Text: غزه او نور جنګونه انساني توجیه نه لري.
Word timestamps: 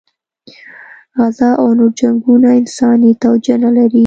غزه 1.17 1.49
او 1.61 1.67
نور 1.77 1.91
جنګونه 1.99 2.49
انساني 2.59 3.11
توجیه 3.23 3.55
نه 3.63 3.69
لري. 3.77 3.99